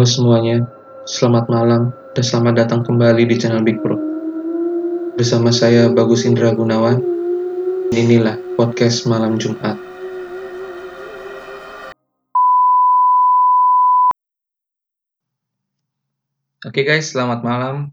[0.00, 0.64] Halo semuanya,
[1.04, 4.00] selamat malam dan selamat datang kembali di channel Big Bro.
[5.20, 7.04] Bersama saya Bagus Indra Gunawan,
[7.92, 9.76] inilah podcast malam Jumat.
[16.64, 17.92] Oke guys, selamat malam.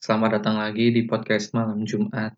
[0.00, 2.32] Selamat datang lagi di podcast malam Jumat.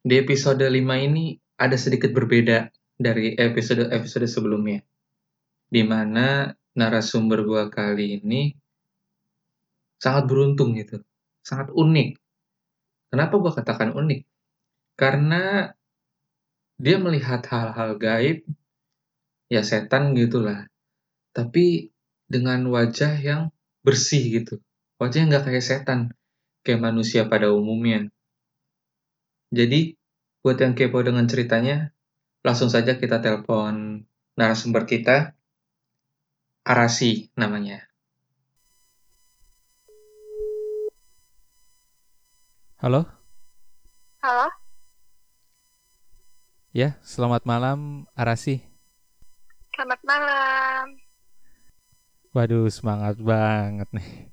[0.00, 0.72] Di episode 5
[1.04, 4.80] ini ada sedikit berbeda dari episode-episode sebelumnya.
[5.68, 8.54] Di mana narasumber gua kali ini
[10.00, 11.04] sangat beruntung gitu.
[11.44, 12.16] Sangat unik.
[13.12, 14.20] Kenapa gua katakan unik?
[14.96, 15.68] Karena
[16.80, 18.48] dia melihat hal-hal gaib,
[19.52, 20.64] ya setan gitulah.
[21.36, 21.92] Tapi
[22.24, 23.52] dengan wajah yang
[23.84, 24.62] bersih gitu.
[24.96, 26.00] Wajahnya nggak kayak setan,
[26.64, 28.08] kayak manusia pada umumnya.
[29.50, 29.98] Jadi,
[30.40, 31.90] buat yang kepo dengan ceritanya,
[32.46, 34.06] langsung saja kita telepon
[34.38, 35.34] narasumber kita,
[36.70, 37.78] Arasi namanya.
[42.78, 43.00] Halo?
[44.22, 44.46] Halo,
[46.70, 48.62] Ya, selamat malam Arasi.
[49.74, 50.86] selamat malam.
[52.30, 54.30] Waduh, semangat banget nih.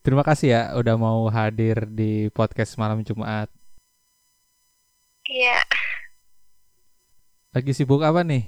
[0.00, 3.52] Terima kasih ya udah mau hadir di podcast malam Jumat.
[5.28, 5.60] Iya,
[7.52, 8.44] Lagi sibuk apa nih?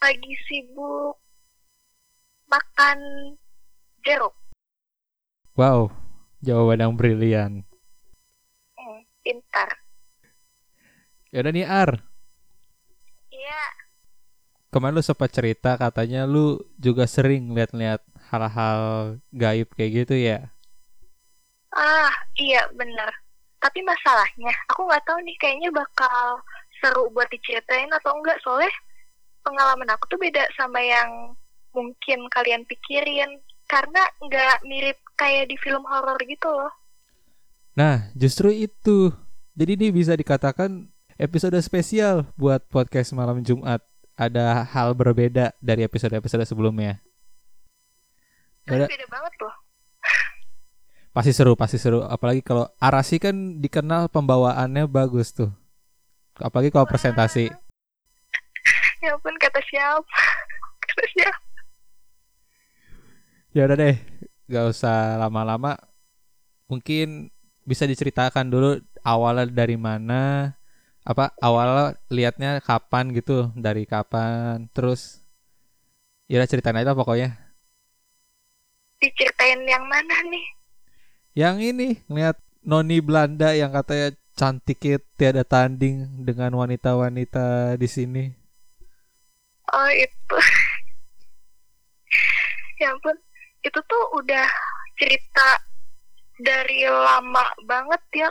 [0.00, 1.16] lagi sibuk
[2.52, 2.98] makan
[4.04, 4.34] jeruk.
[5.58, 5.80] Wow,
[6.46, 7.52] jawaban yang brilian.
[8.78, 9.70] Hmm, pintar.
[11.34, 11.90] Yaudah nih Ar,
[13.30, 13.60] Iya,
[14.74, 16.46] kemarin lu sempat cerita katanya lu
[16.86, 18.80] juga sering lihat-lihat hal-hal
[19.42, 20.38] gaib kayak gitu ya?
[21.74, 22.10] ah
[22.44, 23.10] iya bener.
[23.62, 26.40] Tapi masalahnya, aku nggak tahu nih kayaknya bakal
[26.80, 28.72] seru buat diceritain atau enggak soalnya
[29.44, 31.10] pengalaman aku tuh beda sama yang
[31.70, 33.38] mungkin kalian pikirin
[33.70, 36.72] karena nggak mirip kayak di film horor gitu loh.
[37.78, 39.14] Nah, justru itu.
[39.54, 43.84] Jadi ini bisa dikatakan episode spesial buat podcast malam Jumat.
[44.18, 47.00] Ada hal berbeda dari episode-episode sebelumnya.
[48.68, 49.54] Yaudah, beda banget loh.
[51.16, 52.04] pasti seru, pasti seru.
[52.04, 55.48] Apalagi kalau Arasi kan dikenal pembawaannya bagus tuh.
[56.36, 57.48] Apalagi kalau presentasi.
[59.00, 60.04] Ya ampun kata siapa?
[60.84, 61.49] Kata siapa?
[63.50, 63.98] Ya udah deh,
[64.46, 65.74] gak usah lama-lama.
[66.70, 67.34] Mungkin
[67.66, 70.54] bisa diceritakan dulu awalnya dari mana,
[71.02, 75.26] apa awalnya liatnya kapan gitu, dari kapan, terus
[76.30, 77.34] ya udah ceritain aja pokoknya.
[79.02, 80.46] Diceritain yang mana nih?
[81.34, 88.24] Yang ini ngeliat Noni Belanda yang katanya cantiknya tiada tanding dengan wanita-wanita di sini.
[89.74, 90.38] Oh itu
[92.80, 93.18] Ya ampun
[93.66, 94.46] Itu tuh udah
[95.00, 95.48] cerita
[96.40, 98.30] Dari lama banget ya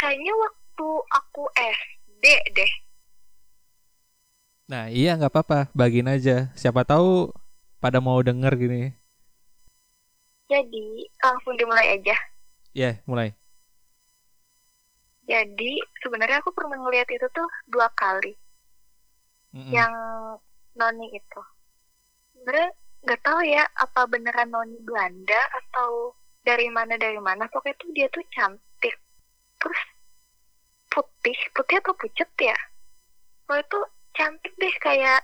[0.00, 0.88] Kayaknya waktu
[1.18, 2.24] aku SD
[2.56, 2.72] deh
[4.70, 6.36] Nah iya nggak apa-apa, bagiin aja.
[6.60, 7.08] Siapa tahu
[7.82, 8.80] pada mau denger gini.
[10.52, 12.16] Jadi langsung dimulai aja
[12.74, 13.34] Ya mulai.
[15.30, 15.72] Jadi
[16.02, 18.32] sebenarnya aku pernah ngeliat itu tuh dua kali
[19.54, 19.72] Mm-mm.
[19.74, 19.92] Yang
[20.78, 21.40] Noni itu
[22.34, 22.70] Sebenarnya
[23.04, 27.44] nggak tahu ya Apa beneran Noni Belanda Atau dari mana dari mana?
[27.52, 28.96] Pokoknya tuh dia tuh cantik.
[29.60, 29.80] Terus
[30.88, 31.38] putih.
[31.52, 32.56] Putih atau pucet ya?
[33.44, 33.84] Pokoknya tuh
[34.16, 35.20] cantik deh kayak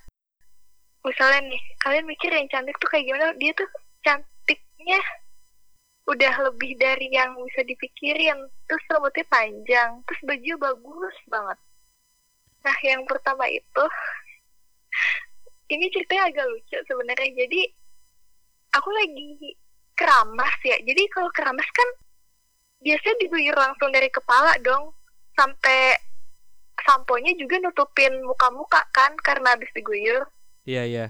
[1.04, 3.32] Misalnya nih Kalian mikir yang cantik tuh kayak gimana?
[3.40, 3.68] Dia tuh
[4.04, 5.00] cantiknya
[6.06, 8.38] Udah lebih dari yang bisa dipikirin.
[8.70, 9.90] Terus rambutnya panjang.
[10.06, 11.58] Terus baju bagus banget.
[12.66, 13.84] Nah yang pertama itu
[15.66, 17.30] Ini ceritanya agak lucu sebenarnya.
[17.46, 17.62] Jadi
[18.76, 19.56] Aku lagi
[19.96, 20.76] keramas ya.
[20.84, 21.88] Jadi kalau keramas kan
[22.76, 24.92] Biasanya diguyur langsung dari kepala dong.
[25.32, 25.96] Sampai
[26.84, 30.28] Samponya juga nutupin muka-muka kan Karena habis diguyur.
[30.68, 31.06] Iya iya.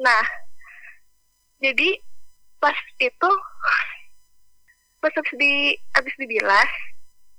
[0.00, 0.24] Nah,
[1.60, 2.00] jadi
[2.56, 3.30] pas itu
[5.00, 6.68] pas habis di habis dibilas,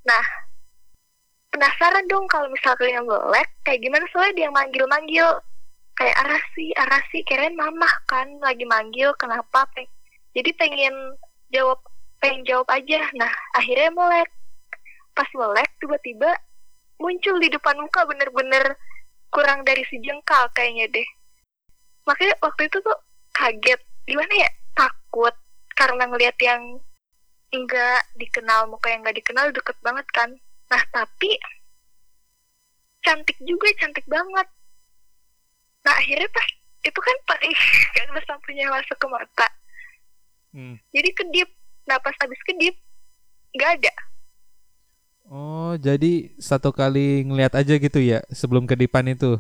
[0.06, 0.26] nah
[1.54, 4.06] penasaran dong kalau misalnya yang melek kayak gimana.
[4.14, 5.28] Soalnya dia yang manggil-manggil
[5.96, 9.68] kayak arasi arasi kirain mamah kan lagi manggil kenapa?
[9.76, 9.92] Pe-
[10.32, 10.96] jadi pengen
[11.52, 11.80] jawab
[12.24, 13.06] pengen jawab aja.
[13.18, 14.30] Nah akhirnya melek.
[15.12, 16.32] Pas melek tiba-tiba
[17.02, 18.78] muncul di depan muka bener-bener
[19.34, 21.08] kurang dari sejengkal kayaknya deh.
[22.08, 22.98] Makanya waktu itu tuh
[23.36, 23.82] kaget.
[24.08, 24.50] Gimana ya?
[24.76, 25.36] Takut
[25.76, 26.80] karena ngelihat yang
[27.52, 30.30] enggak dikenal muka yang enggak dikenal deket banget kan.
[30.72, 31.36] Nah tapi
[33.02, 34.48] cantik juga cantik banget
[35.82, 36.48] nah akhirnya pas
[36.82, 37.62] itu kan pas ih
[37.98, 39.48] karena sampunya masuk ke mata.
[40.52, 40.76] Hmm.
[40.92, 41.48] jadi kedip
[41.88, 42.76] nah pas habis kedip
[43.56, 43.94] nggak ada.
[45.32, 49.40] Oh, jadi satu kali ngeliat aja gitu ya sebelum kedipan itu.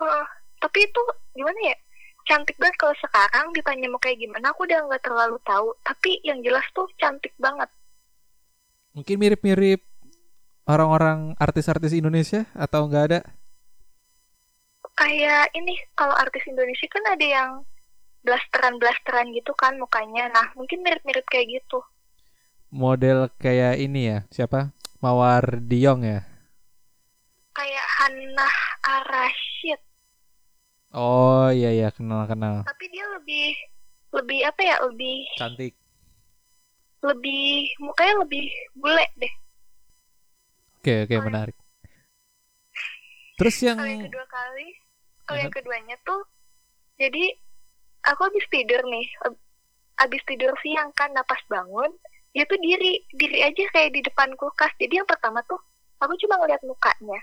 [0.00, 0.26] Oh,
[0.56, 1.02] tapi itu
[1.36, 1.76] gimana ya
[2.24, 2.76] cantik banget.
[2.80, 5.76] Kalau sekarang ditanya mau kayak gimana aku udah nggak terlalu tahu.
[5.84, 7.68] Tapi yang jelas tuh cantik banget.
[8.96, 9.84] Mungkin mirip-mirip
[10.64, 13.20] orang-orang artis-artis Indonesia atau enggak ada?
[14.96, 17.50] Kayak ini kalau artis Indonesia kan ada yang
[18.24, 21.80] blasteran blasteran gitu kan mukanya nah mungkin mirip-mirip kayak gitu
[22.66, 24.74] Model kayak ini ya, siapa?
[24.98, 26.26] Mawar Diong ya.
[27.52, 29.80] kayak Hannah Arashid
[30.90, 32.64] Oh iya iya kenal-kenal.
[32.64, 33.52] tapi dia lebih
[34.12, 35.72] lebih apa ya lebih Cantik.
[37.00, 37.46] lebih
[37.78, 38.44] mukanya lebih
[38.74, 39.34] bule deh
[40.76, 41.56] Oke oke menarik.
[43.36, 44.68] Terus yang kalau yang kedua kali
[45.26, 45.56] kalau yang Aha.
[45.58, 46.22] keduanya tuh
[46.96, 47.24] jadi
[48.06, 49.42] aku habis tidur nih ab-
[49.98, 51.90] habis tidur siang kan napas bangun
[52.36, 54.68] dia tuh diri diri aja kayak di depan kulkas.
[54.76, 55.56] Jadi yang pertama tuh
[56.04, 57.16] aku cuma ngeliat mukanya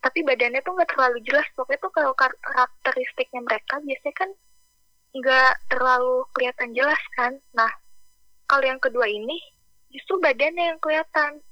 [0.00, 1.44] tapi badannya tuh nggak terlalu jelas.
[1.52, 4.30] Pokoknya tuh kalau kar- karakteristiknya mereka biasanya kan
[5.16, 7.32] nggak terlalu kelihatan jelas kan.
[7.52, 7.68] Nah
[8.48, 9.36] kalau yang kedua ini
[9.92, 11.42] justru badannya yang kelihatan.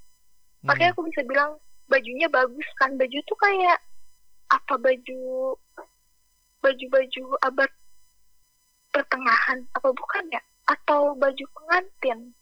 [0.64, 1.61] Makanya Hmm, aku bisa bilang
[1.93, 2.96] bajunya bagus kan.
[2.96, 3.79] Baju tuh kayak
[4.55, 5.59] apa baju
[6.62, 7.71] baju-baju abad
[8.95, 10.43] pertengahan apa bukan ya?
[10.71, 12.33] Atau baju pengantin?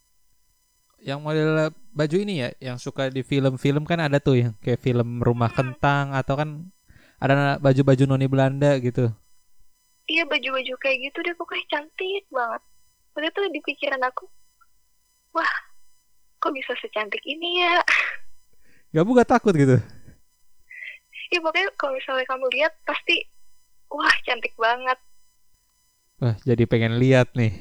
[1.02, 1.50] Yang model
[1.90, 6.14] baju ini ya, yang suka di film-film kan ada tuh yang kayak film Rumah Kentang
[6.14, 6.70] atau kan
[7.18, 9.10] ada baju-baju noni Belanda gitu.
[10.10, 12.62] iya baju-baju kayak gitu deh pokoknya cantik banget.
[13.14, 14.24] Waktu itu di pikiran aku
[15.32, 15.54] wah
[16.42, 17.80] kok bisa secantik ini ya?
[18.92, 19.80] Gak takut gitu?
[21.32, 23.14] Ya pokoknya kalau misalnya kamu lihat pasti
[23.92, 24.98] wah cantik banget
[26.22, 27.52] Wah, jadi pengen lihat nih.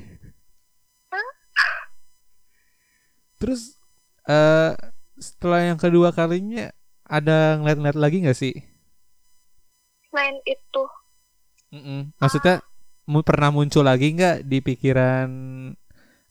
[3.39, 3.81] Terus
[4.29, 4.71] eh
[5.19, 6.71] setelah yang kedua kalinya
[7.05, 8.53] ada ngeliat-ngeliat lagi nggak sih?
[10.09, 10.83] selain itu
[11.71, 12.11] Mm-mm.
[12.19, 12.59] Maksudnya
[13.07, 15.29] mu- pernah muncul lagi nggak di pikiran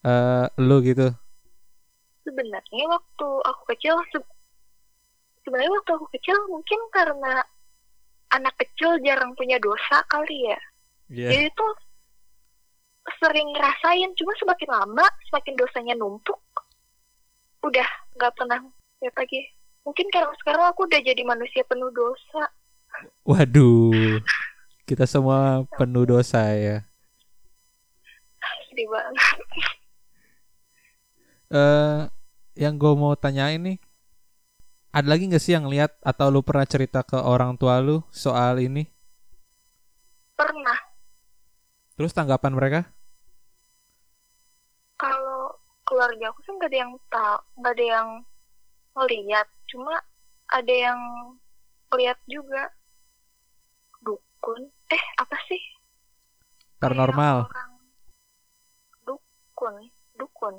[0.05, 1.07] eh lu gitu?
[2.25, 4.35] sebenarnya waktu aku kecil se-
[5.51, 7.43] sebenarnya waktu aku kecil mungkin karena
[8.31, 10.61] anak kecil jarang punya dosa kali ya
[11.11, 11.27] Iya.
[11.35, 11.73] jadi tuh
[13.19, 16.39] sering ngerasain cuma semakin lama semakin dosanya numpuk
[17.67, 18.63] udah nggak pernah
[19.03, 19.43] lihat lagi
[19.83, 22.47] mungkin karena sekarang aku udah jadi manusia penuh dosa
[23.25, 24.21] Waduh.
[24.85, 26.85] Kita semua penuh dosa ya.
[28.69, 29.39] sedih banget
[31.51, 32.01] eh
[32.55, 33.79] yang gue mau tanyain nih,
[34.91, 38.59] ada lagi nggak sih yang lihat atau lu pernah cerita ke orang tua lu soal
[38.59, 38.87] ini?
[40.35, 40.79] pernah
[41.95, 42.81] Terus tanggapan mereka?
[44.97, 48.09] kalau keluarga aku sih nggak ada yang tahu nggak ada yang
[48.93, 49.95] ngeliat cuma
[50.53, 51.01] ada yang
[51.97, 52.69] lihat juga
[54.01, 55.61] dukun eh apa sih
[56.81, 57.49] Paranormal.
[57.49, 57.73] Orang
[59.05, 59.75] dukun
[60.17, 60.55] dukun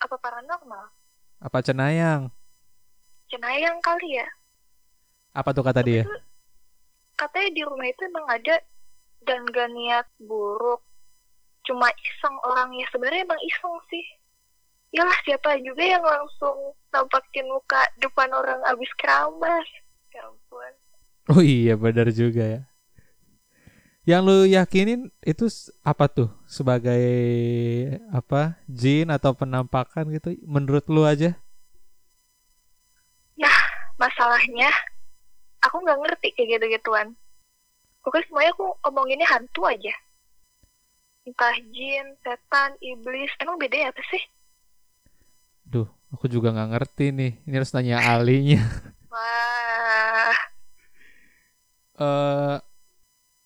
[0.00, 0.84] apa paranormal
[1.40, 2.32] Apa cenayang?
[3.30, 4.28] Cenayang kali ya
[5.30, 6.02] Apa tuh kata dia?
[6.02, 6.16] Itu
[7.14, 8.56] katanya di rumah itu emang ada
[9.22, 10.80] dan gak niat buruk
[11.68, 14.06] cuma iseng orangnya sebenarnya emang iseng sih
[14.90, 19.68] Yalah siapa juga yang langsung nampakin muka depan orang abis keramas
[20.10, 20.72] ya ampun
[21.30, 22.60] Oh iya benar juga ya.
[24.02, 25.46] Yang lu yakinin itu
[25.86, 26.26] apa tuh?
[26.50, 27.06] Sebagai
[28.10, 28.58] apa?
[28.66, 30.34] Jin atau penampakan gitu?
[30.42, 31.38] Menurut lu aja?
[34.00, 34.72] Masalahnya
[35.60, 37.12] aku nggak ngerti kayak gitu-gituan
[38.00, 39.92] pokoknya semuanya aku omonginnya hantu aja
[41.28, 44.22] entah jin, setan, iblis emang beda ya apa sih?
[45.68, 47.32] Duh, aku juga nggak ngerti nih.
[47.44, 48.60] Ini harus nanya ahlinya.
[49.12, 50.38] wah
[52.00, 52.56] eh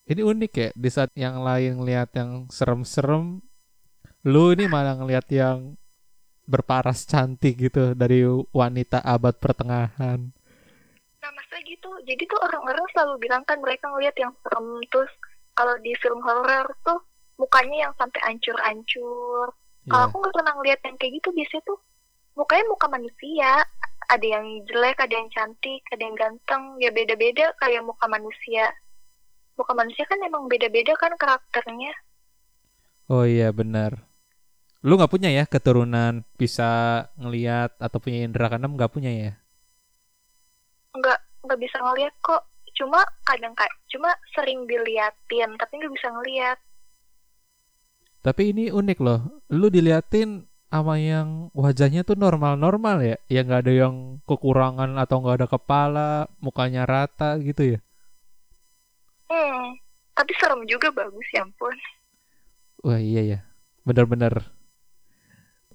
[0.05, 3.41] ini unik ya di saat yang lain ngelihat yang serem-serem
[4.25, 5.73] lu ini malah ngelihat yang
[6.45, 8.21] berparas cantik gitu dari
[8.53, 10.29] wanita abad pertengahan
[11.25, 11.89] Nah, masa gitu.
[12.05, 15.09] Jadi tuh orang-orang selalu bilang kan mereka ngeliat yang serem terus
[15.57, 17.01] kalau di film horor tuh
[17.41, 19.49] mukanya yang sampai ancur-ancur.
[19.89, 20.05] Kalau Iya.
[20.05, 21.79] aku nggak pernah ngeliat yang kayak gitu, biasanya tuh
[22.37, 23.51] mukanya muka manusia.
[24.05, 28.69] Ada yang jelek, ada yang cantik, ada yang ganteng, ya beda-beda kayak muka manusia.
[29.57, 31.89] Muka manusia kan emang beda-beda kan karakternya.
[33.09, 33.91] oh iya benar
[34.85, 36.69] lu nggak punya ya keturunan bisa
[37.17, 39.31] ngelihat atau punya indera keenam nggak punya ya
[40.95, 42.43] Nggak nggak bisa ngeliat kok.
[42.75, 46.59] cuma kadang kayak cuma sering diliatin tapi nggak bisa ngeliat
[48.19, 49.39] Tapi ini unik loh.
[49.47, 53.15] Lu diliatin sama yang wajahnya tuh normal-normal ya.
[53.31, 53.95] Yang nggak ada yang
[54.27, 56.11] kekurangan atau nggak ada kepala,
[56.43, 57.79] mukanya rata gitu ya.
[59.29, 59.85] hmm
[60.15, 61.75] tapi serem juga bagus ya ampun
[62.85, 63.39] Wah iya ya.
[63.81, 64.45] Bener-bener.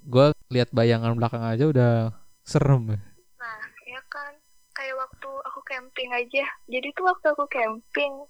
[0.06, 2.14] Gue lihat bayangan belakang aja udah
[2.46, 2.94] serem.
[2.94, 3.00] ya.
[3.42, 4.30] Nah, ya kan.
[4.70, 5.09] Kayak
[5.70, 6.44] camping aja.
[6.66, 8.26] Jadi tuh waktu aku camping,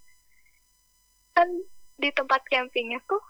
[1.33, 1.49] kan
[1.97, 3.25] di tempat campingnya tuh,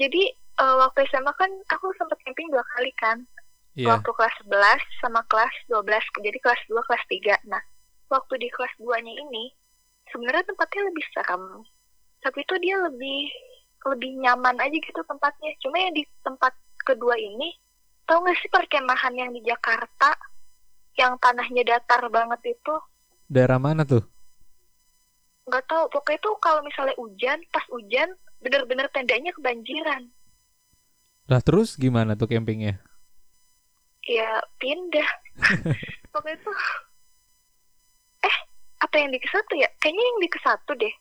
[0.00, 3.18] jadi eh, waktu SMA kan aku sempat camping dua kali kan.
[3.74, 3.90] Iya.
[3.98, 6.22] Waktu kelas 11 sama kelas 12.
[6.22, 7.34] Jadi kelas 2, kelas 3.
[7.50, 7.58] Nah,
[8.06, 9.50] waktu di kelas 2-nya ini,
[10.14, 11.42] sebenarnya tempatnya lebih serem.
[12.22, 13.34] Tapi itu dia lebih
[13.84, 15.50] lebih nyaman aja gitu tempatnya.
[15.58, 16.54] Cuma yang di tempat
[16.86, 17.50] kedua ini,
[18.06, 20.14] tau gak sih perkemahan yang di Jakarta
[20.94, 22.74] yang tanahnya datar banget itu?
[23.28, 24.04] Daerah mana tuh?
[25.44, 28.08] nggak tahu pokoknya tuh kalau misalnya hujan pas hujan
[28.40, 30.08] bener-bener tendanya kebanjiran.
[31.28, 32.80] Lah terus gimana tuh campingnya?
[34.04, 35.08] ya pindah.
[36.12, 36.58] Pokoknya tuh
[38.24, 38.36] eh
[38.84, 39.68] apa yang di ke satu ya?
[39.80, 40.94] Kayaknya yang di ke satu deh.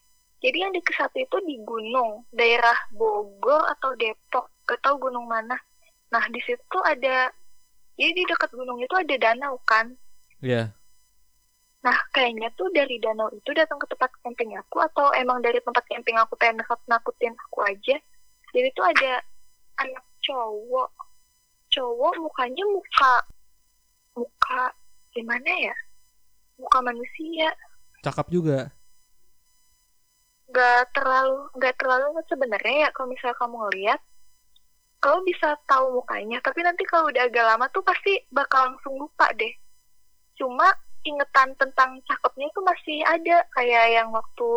[0.44, 4.52] Jadi yang di ke satu itu di gunung daerah Bogor atau Depok.
[4.68, 5.56] Gak tahu gunung mana.
[6.12, 7.28] Nah di situ ada
[7.98, 9.94] jadi di dekat gunung itu ada danau kan
[10.44, 10.76] Iya.
[11.88, 15.88] Nah, kayaknya tuh dari danau itu datang ke tempat camping aku atau emang dari tempat
[15.88, 17.96] camping aku pengen nakut-nakutin aku aja.
[18.52, 19.24] Jadi tuh ada
[19.80, 20.92] anak cowok.
[21.72, 23.14] Cowok mukanya muka
[24.20, 24.64] muka
[25.16, 25.76] gimana ya?
[26.60, 27.56] Muka manusia.
[28.04, 28.60] Cakep juga.
[30.52, 34.00] Gak terlalu gak terlalu sebenarnya ya kalau misalnya kamu ngeliat
[35.04, 39.28] kalau bisa tahu mukanya, tapi nanti kalau udah agak lama tuh pasti bakal langsung lupa
[39.36, 39.52] deh.
[40.40, 40.72] Cuma
[41.04, 44.50] ingetan tentang cakepnya itu masih ada kayak yang waktu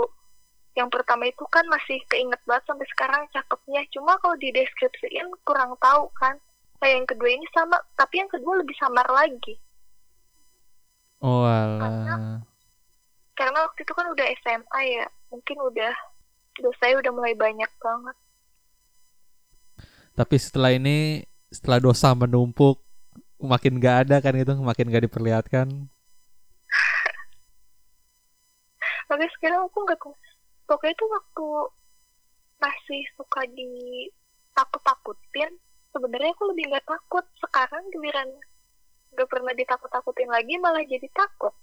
[0.78, 5.74] yang pertama itu kan masih keinget banget sampai sekarang cakepnya cuma kalau di deskripsiin kurang
[5.80, 6.36] tahu kan
[6.78, 9.56] kayak yang kedua ini sama tapi yang kedua lebih samar lagi
[11.24, 12.44] Oh alah.
[13.32, 15.94] karena waktu itu kan udah SMA ya mungkin udah
[16.60, 18.16] dosa udah mulai banyak banget
[20.16, 22.80] Tapi setelah ini, setelah dosa menumpuk,
[23.36, 25.68] makin gak ada kan itu, makin gak diperlihatkan.
[29.08, 30.02] makanya sekarang aku nggak
[30.66, 31.46] pokoknya itu waktu
[32.58, 33.70] masih suka di
[34.56, 35.52] takut takutin
[35.94, 38.26] sebenarnya aku lebih nggak takut sekarang giliran
[39.14, 41.54] nggak pernah ditakut takutin lagi malah jadi takut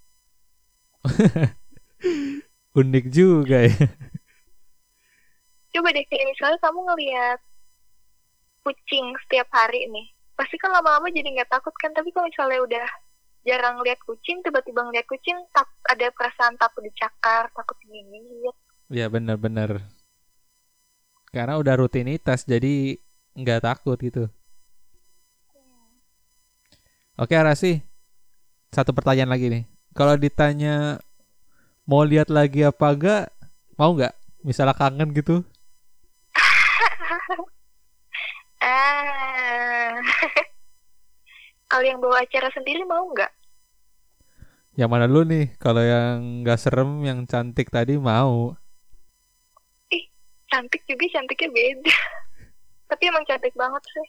[2.74, 3.86] Unik juga ya.
[5.74, 7.40] coba deh kayak misalnya kamu ngelihat
[8.64, 12.86] kucing setiap hari nih pasti kan lama-lama jadi nggak takut kan tapi kalau misalnya udah
[13.44, 18.56] jarang lihat kucing tiba-tiba ngeliat kucing tak ada perasaan takut dicakar takut digigit
[18.92, 19.80] Ya bener-bener.
[21.32, 23.00] Karena udah rutinitas, jadi
[23.34, 24.28] nggak takut gitu.
[27.16, 27.80] Oke Arasi,
[28.74, 29.64] satu pertanyaan lagi nih.
[29.94, 30.98] Kalau ditanya
[31.86, 33.24] mau lihat lagi apa enggak,
[33.78, 34.14] mau nggak?
[34.44, 35.42] Misalnya kangen gitu?
[38.64, 39.92] ah
[41.70, 43.32] kalau yang bawa acara sendiri mau nggak
[44.74, 45.54] Yang mana dulu nih?
[45.62, 48.58] Kalau yang nggak serem, yang cantik tadi mau.
[50.54, 51.94] cantik juga cantiknya beda
[52.90, 54.08] tapi emang cantik banget sih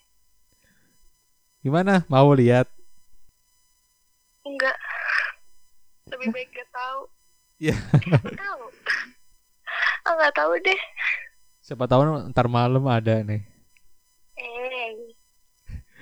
[1.66, 2.06] Gimana?
[2.06, 2.70] Mau lihat?
[4.46, 4.78] enggak
[6.14, 7.02] lebih baik gak tahu
[7.58, 7.74] Ya.
[8.06, 8.64] Nggak tahu
[10.06, 10.82] ah nggak tahu deh
[11.66, 13.42] Siapa tahu ntar malam ada nih.
[14.38, 15.16] Eh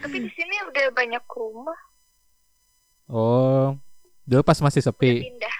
[0.02, 1.80] tapi di sini udah banyak rumah
[3.12, 3.76] Oh,
[4.26, 5.12] dulu pas masih udah sepi.
[5.22, 5.58] pindah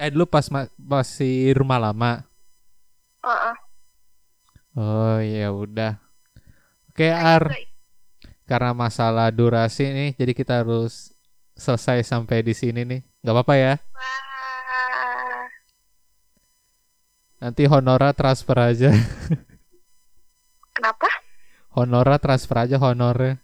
[0.00, 2.24] Eh dulu pas ma- masih rumah lama.
[3.24, 3.56] Heeh.
[4.76, 6.00] Oh ya udah.
[6.90, 7.44] Oke Nah, Ar,
[8.48, 11.14] karena masalah durasi nih, jadi kita harus
[11.54, 13.00] selesai sampai di sini nih.
[13.22, 13.72] Gak apa-apa ya.
[13.94, 15.44] Wah,
[17.40, 18.90] Nanti honora transfer aja.
[21.74, 23.38] honora transfer aja honornya.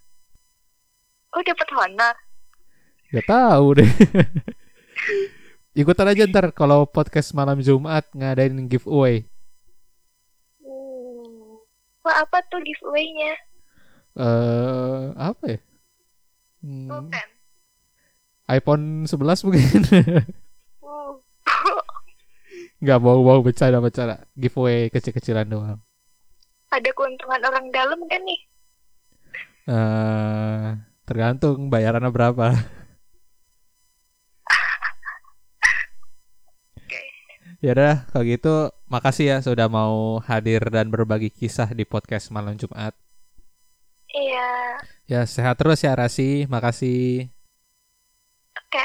[1.36, 2.14] Oh dapat honor.
[3.12, 3.90] Gak tahu deh.
[5.80, 9.28] Ikutan aja ntar kalau podcast malam Jumat ngadain giveaway.
[10.64, 11.60] Hmm.
[12.00, 13.32] Wah apa tuh giveaway-nya?
[14.16, 15.58] Eh apa ya?
[16.64, 17.28] Hmm, Pulpen.
[18.48, 19.82] iPhone 11 mungkin.
[20.80, 21.20] Uh.
[22.82, 24.24] Nggak mau-mau bercanda-bercanda.
[24.32, 25.80] Giveaway kecil-kecilan doang.
[26.76, 28.40] Ada keuntungan orang dalam kan nih?
[29.66, 30.66] eh
[31.08, 32.52] tergantung bayarannya berapa.
[37.64, 38.54] Ya udah kalau gitu
[38.86, 42.92] makasih ya sudah mau hadir dan berbagi kisah di podcast malam Jumat.
[44.12, 44.76] Iya.
[45.08, 47.32] Ya sehat terus ya Rasi, makasih.
[48.60, 48.84] Oke.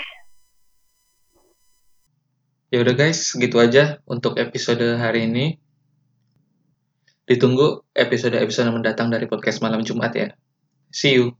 [2.71, 5.59] Ya udah guys, gitu aja untuk episode hari ini.
[7.31, 10.35] Ditunggu episode-episode mendatang dari podcast malam Jumat ya.
[10.91, 11.31] See you.